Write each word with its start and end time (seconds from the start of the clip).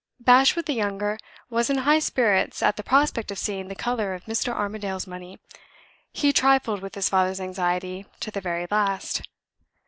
Bashwood 0.19 0.65
the 0.65 0.73
younger 0.73 1.19
was 1.51 1.69
in 1.69 1.77
high 1.77 1.99
spirits 1.99 2.63
at 2.63 2.75
the 2.75 2.81
prospect 2.81 3.29
of 3.29 3.37
seeing 3.37 3.67
the 3.67 3.75
color 3.75 4.15
of 4.15 4.25
Mr. 4.25 4.51
Armadale's 4.51 5.05
money. 5.05 5.37
He 6.11 6.33
trifled 6.33 6.81
with 6.81 6.95
his 6.95 7.07
father's 7.07 7.39
anxiety 7.39 8.07
to 8.21 8.31
the 8.31 8.41
very 8.41 8.65
last. 8.71 9.21